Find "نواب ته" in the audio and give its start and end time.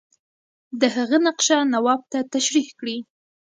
1.73-2.19